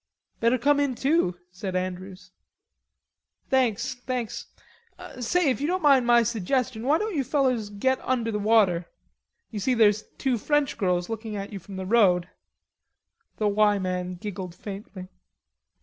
"Better 0.39 0.57
come 0.57 0.79
in, 0.79 0.95
too," 0.95 1.37
said 1.51 1.75
Andrews. 1.75 2.31
"Thanks, 3.51 3.93
thanks.... 3.93 4.47
Say, 5.19 5.51
if 5.51 5.61
you 5.61 5.67
don't 5.67 5.83
mind 5.83 6.07
my 6.07 6.23
suggestion, 6.23 6.87
why 6.87 6.97
don't 6.97 7.15
you 7.15 7.23
fellers 7.23 7.69
get 7.69 7.99
under 8.01 8.31
the 8.31 8.39
water.... 8.39 8.89
You 9.51 9.59
see 9.59 9.75
there's 9.75 10.01
two 10.17 10.39
French 10.39 10.75
girls 10.79 11.07
looking 11.07 11.35
at 11.35 11.53
you 11.53 11.59
from 11.59 11.75
the 11.75 11.85
road." 11.85 12.27
The 13.37 13.47
"Y" 13.47 13.77
man 13.77 14.15
giggled 14.15 14.55
faintly. 14.55 15.09